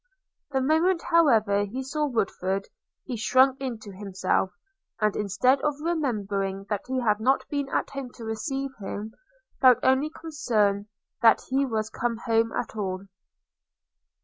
The 0.49 0.61
moment, 0.61 1.03
however, 1.11 1.63
he 1.63 1.83
saw 1.83 2.07
Woodford, 2.07 2.67
he 3.05 3.15
shrunk 3.15 3.61
into 3.61 3.91
himself; 3.91 4.49
and, 4.99 5.15
instead 5.15 5.61
of 5.61 5.75
remembering 5.79 6.65
that 6.71 6.81
he 6.87 7.01
had 7.01 7.19
not 7.19 7.47
been 7.49 7.69
at 7.69 7.91
home 7.91 8.09
to 8.13 8.23
receive 8.25 8.71
him, 8.79 9.13
felt 9.59 9.77
only 9.83 10.09
concern 10.09 10.87
that 11.21 11.41
he 11.49 11.67
was 11.67 11.91
come 11.91 12.17
home 12.25 12.51
at 12.51 12.75
all. 12.75 13.03